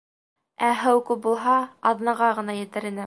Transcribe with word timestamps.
Ә 0.69 0.71
һыу, 0.83 1.03
күп 1.09 1.21
булһа, 1.27 1.59
аҙнаға 1.91 2.35
ғына 2.41 2.57
етер 2.63 2.91
ине. 2.93 2.99